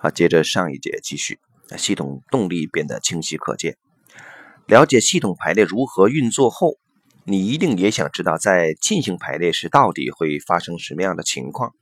[0.00, 1.40] 好，接着上一节继续，
[1.76, 3.76] 系统动力变得清晰可见。
[4.66, 6.76] 了解系统排列如何运作后，
[7.24, 11.72] 你一定也想知道，在进行排列时到底会发生什么样的情况。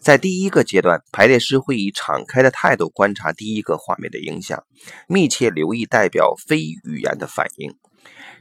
[0.00, 4.64] 在第一个阶段，排列师会以敞开的态度观察第一个画面的影响，
[5.06, 7.76] 密切留意代表非语言的反应。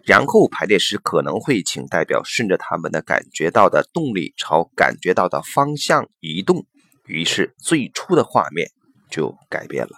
[0.06, 6.66] 然后，排列师可能会请代表顺着他们的感觉到的动力朝感觉到的方向移动，
[7.06, 8.70] 于是最初的画面。
[9.10, 9.92] 就改变了。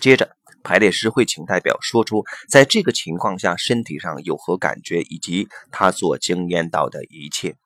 [0.00, 0.30] 接着，
[0.62, 7.56] 排列师会请代表说出在这个情况下身体上有何感觉，以及他所经验到的一切。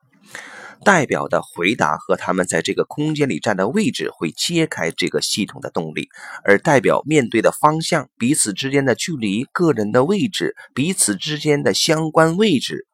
[0.84, 6.08] 代表的回答和他们在这个空间里站的位置会揭开这个系统的动力，
[6.42, 12.86] 而代表面对的方向、彼此之间的距离、个人的位置、彼此之间的相关位置，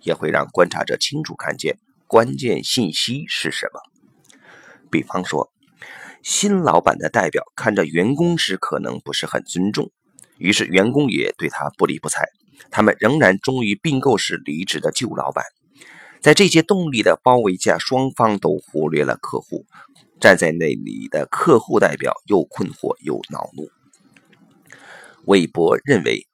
[0.00, 3.80] 也会让观察者清楚看见关键信息是什么。
[4.90, 5.51] 比方说。
[6.22, 9.90] 新老板的代表看着员工时可能不是很尊重，
[10.38, 12.28] 于是员工也对他不理不睬。
[12.70, 15.44] 他们仍然忠于并购时离职的旧老板。
[16.20, 19.66] 在这些动力的包围下，双方都忽略了客户。
[20.20, 23.68] 站在那里的客户代表又困惑又恼怒。
[25.24, 26.28] 韦伯认为，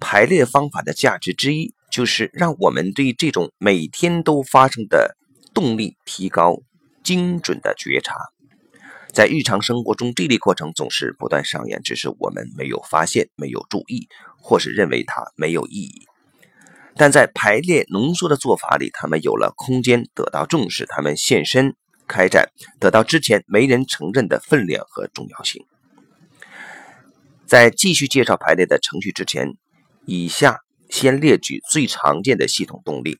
[0.00, 5.16] 排列方法的价值之一就是让我们对这种每天都发生的
[5.54, 6.62] 动力提高
[7.04, 8.16] 精准的觉察。
[9.12, 16.06] 在日常生活中，这类过程总是不断上演，只是我们没有发现、没有注意，或是认为它没有意义。
[16.96, 21.74] 但在排列浓缩的做法里，他们有了空间得到重视，他们现身
[22.06, 25.64] 开展，得到之前没人承认的分量和重要性。
[27.46, 29.54] 在继续介绍排列的程序之前，
[30.04, 33.18] 以下先列举最常见的系统动力。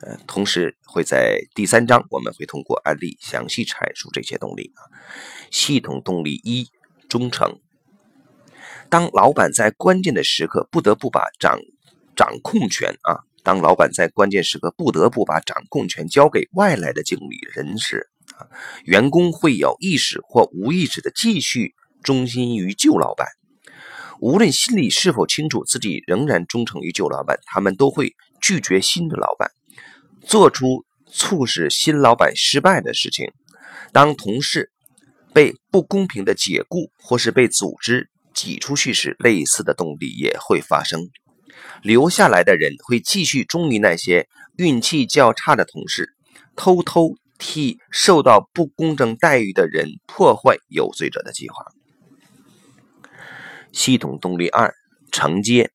[0.00, 4.86] 呃，同时会在第三章，我们会通过案例详细阐述这些动力啊。
[5.50, 6.68] 系统动力一：
[7.08, 7.58] 忠诚。
[8.88, 11.58] 当老板在关键的时刻不得不把掌
[12.14, 18.46] 掌控权啊，当老板在关键时刻不得不把掌控权交给外来的经理人时啊，
[18.84, 23.26] 员工会有意识或无意识的继续忠心于旧老板。
[24.20, 29.50] 无论心里是否清楚自己仍然忠诚于旧老板，他们都会拒绝新的老板。
[30.22, 33.32] 做出促使新老板失败的事情。
[33.92, 34.70] 当同事
[35.32, 41.08] 被不公平的解雇，或是被组织挤出去时，类似的动力也会发生。
[41.82, 46.14] 留下来的人会继续忠于那些运气较差的同事，
[46.54, 51.64] 偷偷替受到不公正待遇的人破坏有罪者的计划。
[53.72, 54.74] 系统动力二：
[55.10, 55.70] 承接。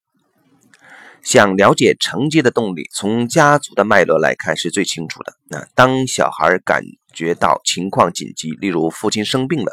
[1.23, 5.34] 想了解承接的动力，从家族的脉络来看是最清楚的。
[5.47, 9.72] 那当小孩感觉到情况紧急，例如父亲生病了，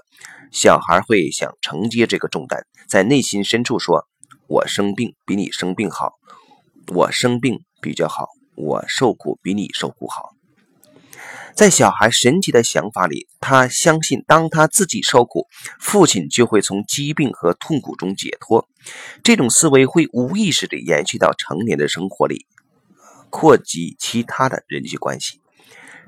[0.53, 4.07] 小孩会想承接这个重担，在内心深处说
[4.47, 6.13] ：“我生病比你生病好，
[6.95, 10.31] 我生病比较好，我受苦比你受苦好。”
[11.55, 15.47] 在小孩神奇的想法里，他相信，当他自己受苦，
[15.79, 18.67] 父亲就会从疾病和痛苦中解脱。
[19.23, 22.47] 这种思维会无意识地延续到成年的生活里，
[23.29, 25.41] 扩及其他的人际关系。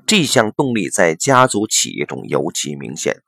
[0.07, 3.21] 这项动力在家族企业中尤其明显，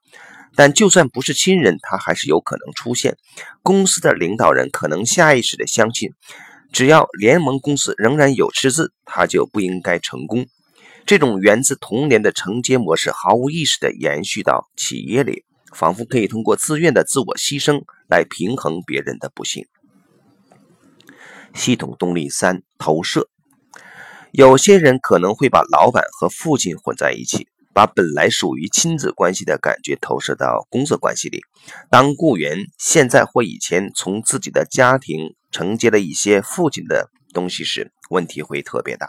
[0.56, 3.18] 但就算不是亲人，他还是有可能出现。
[3.62, 6.10] 公司的领导人可能下意识地相信，
[6.72, 10.48] 只要联盟公司仍然有赤字，他就不应该成功。
[11.06, 19.68] 这种源自童年的承接模式，毫无意识地延续到企业里，仿佛可以通过自愿的自我牺牲来平衡别人的不幸。
[21.54, 23.30] 系统动力三：投射。
[24.32, 31.42] 有些人可能会把老板和父亲混在一起，把本来属于亲子关系的感觉投射到工作关系里。
[31.92, 39.08] 当雇员现在或以前从自己的家庭承接了一些父亲的东西时，问题会特别大。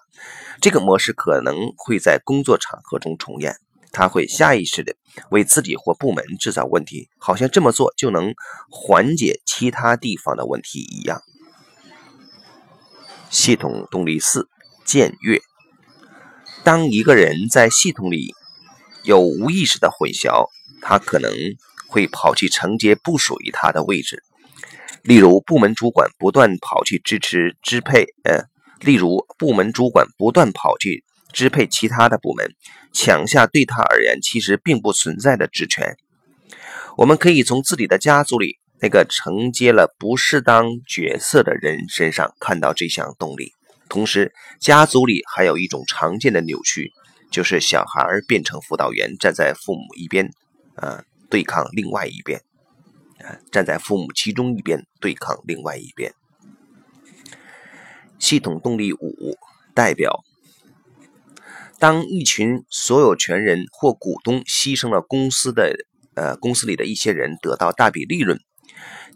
[0.60, 3.56] 这个模式可能会在工作场合中重演，
[3.92, 4.94] 他会下意识的
[5.30, 8.34] 为自己或部门制造问题，好像这么做就能
[8.68, 11.22] 缓解其他地方的问题一样。
[13.30, 14.48] 系统动力四：
[14.84, 15.40] 僭越。
[16.62, 18.34] 当一个人在系统里
[19.04, 20.48] 有无意识的混淆，
[20.82, 21.32] 他可能
[21.86, 24.24] 会跑去承接不属于他的位置。
[25.06, 28.44] 例如，部门主管不断跑去支持支配，呃。
[28.80, 32.54] 例如，部门主管不断跑去支配其他的部门，
[32.92, 35.96] 抢下对他而言其实并不存在的职权。
[36.98, 43.52] 我们可以从自己的家族里那个承接了不适当角色的人身上看到这项动力。
[43.88, 46.92] 同时，家族里还有一种常见的扭曲，
[47.30, 50.28] 就是小孩变成辅导员，站在父母一边，
[50.74, 52.42] 啊，对抗另外一边，
[53.50, 56.12] 站在父母其中一边对抗另外一边。
[58.18, 59.36] 系统动力五
[59.74, 60.24] 代表：
[61.78, 65.76] 当一群所有权人或股东牺牲了公司的
[66.14, 68.40] 呃公司里的一些人得到大笔利润。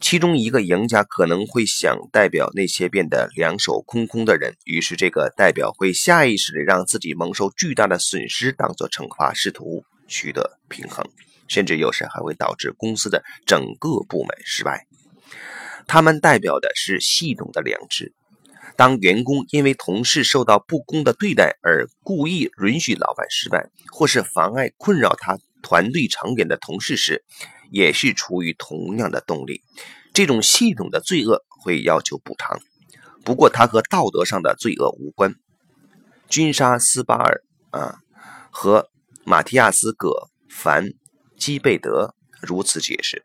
[0.00, 11.04] 其中一个赢家可能会想代表那些变得两手空空的人，于是这个代表会下意识地让自己蒙受巨大的损失当做惩罚，试图取得平衡，
[11.50, 14.86] 甚至有时还会导致公司的整个部门失败。
[15.86, 18.14] 他们代表的是系统的良知。
[18.76, 27.24] 当员工因为同事受到不公的对待而故意允许老板失败，或是妨碍困扰他团队成员的同事时，
[27.70, 29.62] 也是出于同样的动力，
[30.14, 32.58] 这种系统的罪恶会要求补偿，
[33.24, 35.34] 不过它和道德上的罪恶无关。
[36.28, 37.98] 君沙斯巴尔啊
[38.50, 38.88] 和
[39.24, 40.90] 马提亚斯·葛凡
[41.40, 43.24] 基贝德如此解释：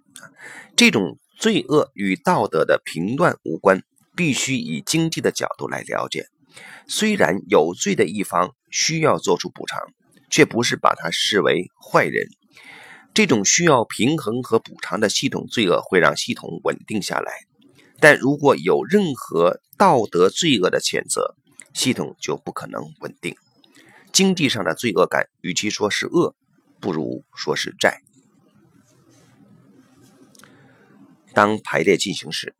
[0.78, 3.84] 这种罪恶与道德的评断无关，
[4.16, 6.28] 必须以经济的角度来了解。
[6.88, 9.82] 虽然有罪的一方需要做出补偿，
[10.30, 12.30] 却不是把他视为坏人。
[13.14, 17.32] 这种需要平衡和补偿的系统罪恶会让系统稳定下来，
[18.00, 21.36] 但如果有任何道德罪恶的谴责，
[21.74, 23.36] 系统就不可能稳定。
[24.14, 26.34] 经济上的罪恶感，与其说是恶，
[26.80, 28.02] 不如说是债。
[31.34, 32.56] 当排列进行时，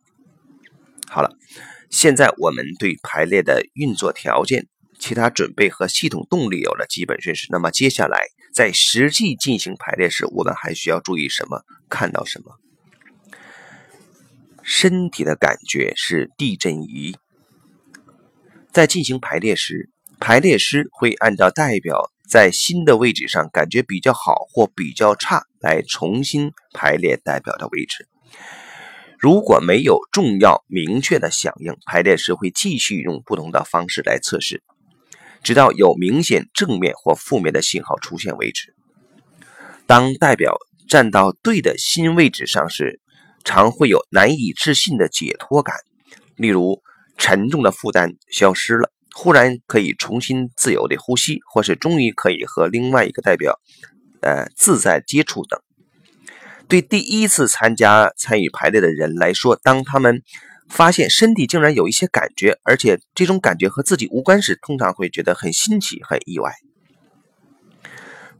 [1.08, 1.36] 好了，
[1.90, 4.68] 现在我们对排列的运作条件。
[4.98, 8.18] 其他准备和系统动力有了基本认识，那么接下来
[8.54, 11.66] 在实际进行排列时，我们还需要注意什么？
[11.90, 12.58] 看到什么？
[14.62, 17.14] 身体的感觉是地震仪。
[18.72, 28.08] 在进行排列时，排列师会按照代表在新的位置上感觉比较好或比较差来重新排列代表的位置。
[29.18, 34.62] 如果没有重要明确的响应，排列师会继续用不同的方式来测试。
[35.42, 38.74] 直到有明显正面或负面的信号出现为止。
[39.86, 40.56] 当代表
[40.88, 43.00] 站到对的新位置上时，
[43.44, 45.76] 常会有难以置信的解脱感，
[46.34, 46.82] 例如
[47.16, 53.58] 沉重的负担消失了，忽然可以重新自由地呼吸，或是终于可以和另外一个代表，
[54.20, 55.58] 呃，自在接触等。
[56.68, 60.22] 对第一次参加参与排列的人来说，当他们
[60.68, 66.52] 发现身体竟然有一些感觉，而且这种感觉和自己无关时，通常会觉得很新奇、很意外。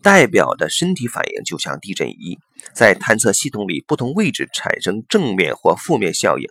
[0.02, 2.38] 代表的身体反应就像地震仪，
[2.75, 6.46] 在探测系统里不同位置产生正面或负面效应。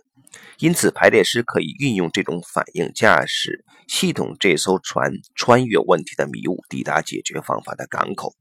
[0.58, 8.34] 因此，排列师可以运用这种反应，驾驶系统这艘船穿越问题的迷雾，抵达解决方法的港口。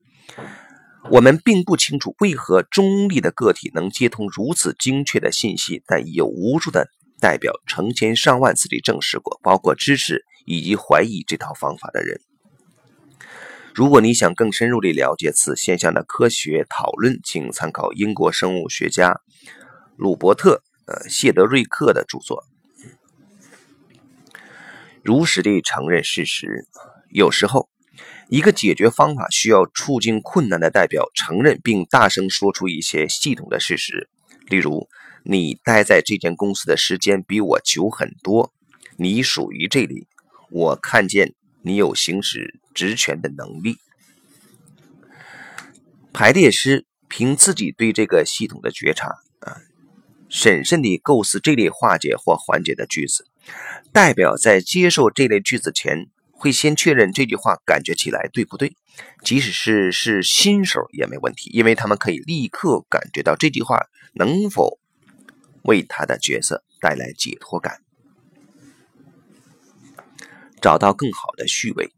[1.12, 6.90] 我们并不清楚为何中立的个体能接通如此精确的信息，但已有无数的。
[7.18, 12.20] 代表成千上万次地证实过，包括支持以及怀疑这套方法的人。
[13.74, 19.22] 如果你想更深入地了解此现象的科学讨论，请参考英国生物学家
[19.96, 22.46] 鲁伯特·呃谢德瑞克的著作。
[25.04, 26.68] 如实地承认事实，
[27.10, 27.70] 有时候
[28.30, 34.10] 一个解决方法需要处境困难的代表承认并大声说出一些系统的事实，
[34.48, 34.88] 例如。
[35.28, 38.54] 你待在这间公司的时间比我久很多，
[38.96, 40.08] 你属于这里。
[40.52, 43.78] 我看见你有行使职权的能力。
[46.14, 49.58] 排列师凭自己对这个系统的觉察啊，
[50.30, 53.28] 审慎地构思这类化解或缓解的句子。
[53.92, 58.76] 代表在接受这类句子前，会先确认这句话感觉起来对不对，
[59.24, 64.80] 即使是是新手也没问题，因为他们可以立刻感觉到这句话能否。
[65.68, 67.82] 为他的角色带来解脱感，
[70.62, 71.92] 找到更好的序位。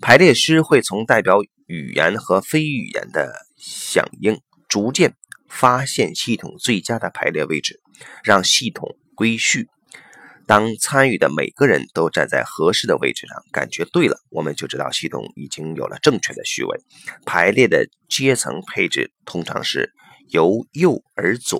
[0.00, 5.14] 排列师会从代表语言和非语言的响应，逐渐
[5.54, 7.80] 发现系统最佳的排列位置，
[8.24, 9.68] 让系统归序。
[10.46, 16.80] 当参与的每个人都站在合适的位置上，感觉对了，我们就知道系统已经有了正确的序位。
[17.24, 19.94] 排列的阶层配置通常是
[20.28, 21.58] 由右而左。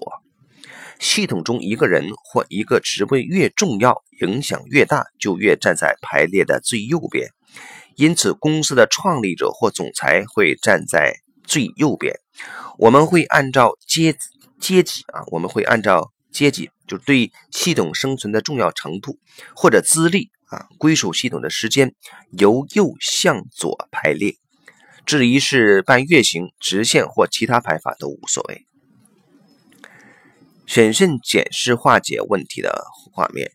[0.99, 7.31] 系统中一个人或一个职位越重要，影响越大，就越站在排列的最右边。
[7.97, 11.15] 因此，公司的创立者或总裁会站在
[11.47, 12.15] 最右边。
[12.79, 14.17] 我们会按照阶
[14.61, 19.19] 阶级啊，我们会按照阶级，就对系统生存的重要程度
[19.55, 21.95] 或者资历啊，归属系统的时间，
[22.31, 24.37] 由右向左排列。
[25.07, 28.67] 至于是半月形、直线或其他排法都无所谓。
[30.67, 33.53] 审慎检视化解问题的画面。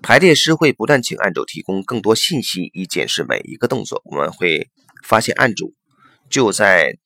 [0.00, 4.00] 排列师会不断请案主提供更多信息以检视每一个动作。
[4.06, 4.70] 我们会
[5.04, 5.74] 发现案主
[6.30, 6.96] 就在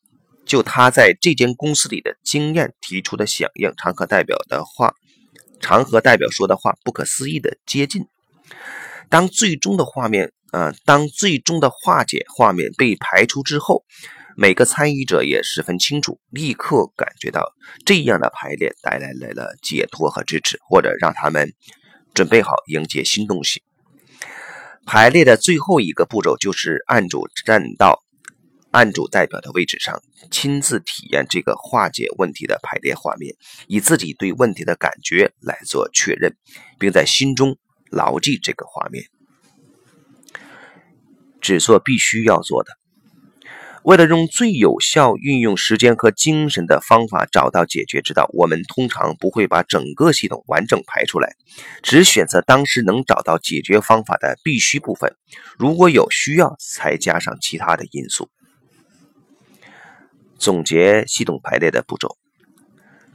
[0.44, 4.92] 就他在这间公司里的经验提出的响应，常和代表的话，
[5.60, 8.04] 常和代表说的话不可思议的接近。
[9.08, 13.84] 当最终的画面，呃，当最终的化解画面被排除之后，
[14.36, 17.52] 每个参与者也十分清楚，立刻感觉到
[17.84, 21.52] 这样的排列带来了解脱和支持，或者让他们。
[22.14, 23.64] 准备好迎接新东西。
[24.86, 28.03] 排列的最后一个步骤就是按住站道
[28.74, 30.02] 案主代表的位置上，
[30.32, 33.36] 亲自体验这个化解问题的排列画面，
[33.68, 36.36] 以自己对问题的感觉来做确认，
[36.76, 37.56] 并在心中
[37.88, 39.04] 牢记这个画面。
[41.40, 42.72] 只做必须要做的。
[43.84, 51.36] 为了用最有效运用时间和精神的方法找到解决之道，我们通常不会把整个系统完整排出来，
[51.80, 55.14] 只选择当时能找到解决方法的必须部分。
[55.56, 58.30] 如果有需要，才加上其他的因素。
[60.38, 62.16] 总结系统排列的步骤。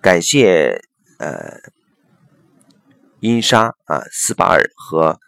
[0.01, 0.81] 感谢
[1.17, 1.59] 呃，
[3.19, 5.19] 因莎啊斯巴尔和。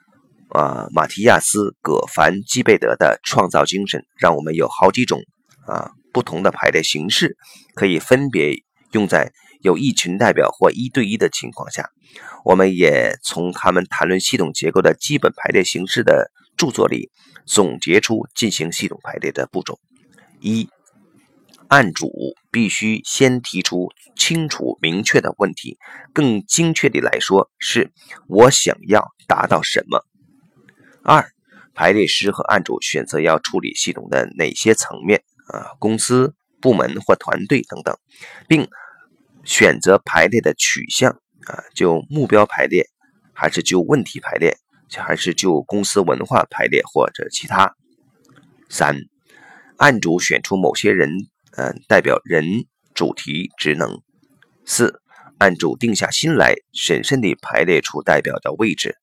[0.54, 5.22] 啊，马提亚斯·葛凡基贝德的创造精神，让我们有好几种
[5.66, 7.38] 啊不同的排列形式，
[7.74, 9.32] 可以分别用在
[9.62, 11.90] 有一群代表或一对一的情况下。
[12.44, 17.10] 我们也从他们谈论系统结构的基本排列形式的著作里，
[17.46, 19.80] 总结出进行系统排列的步骤：
[20.42, 20.68] 一，
[21.72, 22.12] 案主
[22.52, 25.78] 必须先提出清楚明确的问题，
[26.14, 27.94] 更精确地来说，是
[28.28, 30.06] 我想要达到什么。
[31.02, 31.32] 二，
[31.74, 35.72] 排列师和案主选择要处理系统的哪些层面啊？
[35.80, 37.98] 公司、部门或团队等等，
[38.50, 38.68] 并
[39.46, 41.12] 选择排列的取向
[41.46, 42.86] 啊，就目标排列，
[43.32, 44.58] 还是就问题排列，
[44.98, 47.78] 还是就公司文化排列或者其他？
[48.68, 48.98] 三，
[49.78, 51.10] 案主选出某些人，
[51.58, 54.02] 嗯，代表人、主题、职能。
[54.66, 55.02] 四，
[55.38, 58.98] 按主定下心来，审慎地排列出代表的位置。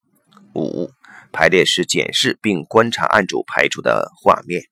[0.55, 0.91] 五。
[1.31, 4.63] 排列时检视并观察案主排出的画面。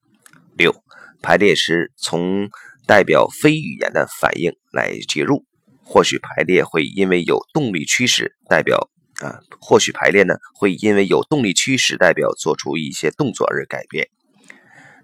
[0.57, 0.73] 六，
[1.21, 2.49] 排列时从
[2.87, 5.45] 代表非语言的反应来介入，
[5.83, 8.89] 或许排列会因为有动力驱使代表
[9.21, 14.09] 啊，或许排列呢会因为有动力驱使代表做出一些动作而改变。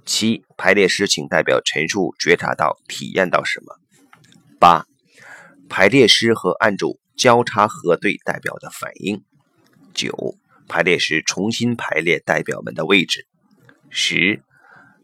[0.05, 3.79] 七，排列时请代表陈述觉察到、体验到什么。
[4.59, 4.85] 八，
[5.69, 9.23] 排列师和案主交叉核对代表的反应。
[9.93, 10.37] 九。
[10.65, 13.27] 排列时重新排列代表们的位置。
[13.89, 14.41] 十，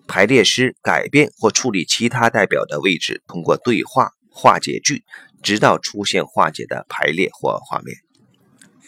[0.08, 5.03] 排列师改变或处理其他代表的位置，通过对话化解句，
[5.44, 7.98] 直到出现化解的排列或画面。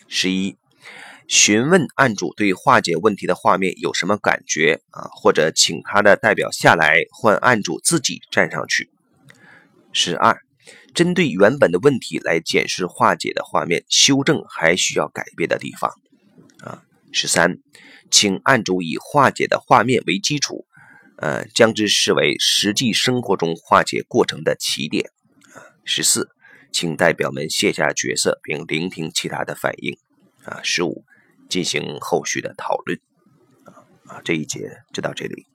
[0.07, 0.57] 十一，
[1.31, 5.07] 询问案主对化解问题的画面有什么感觉啊？
[5.13, 8.89] 或者请他的代表下来，换案主自己站上去。
[9.93, 10.41] 十二，
[10.93, 15.89] 针对原本的问题来检视化解的画面，修正还需要改变的地方。
[16.59, 16.83] 啊，
[17.13, 17.59] 十三，
[18.11, 20.65] 请案主以化解的画面为基础，
[21.15, 25.09] 呃，将之视为实际生活中化解过程的起点。
[25.55, 26.27] 啊，十四，
[26.73, 29.97] 请代表们卸下角色，并聆听其他的反应。
[30.43, 31.05] 啊，十五，
[31.51, 32.99] 进行后续的讨论。
[34.07, 35.45] 啊，这一节就到这里。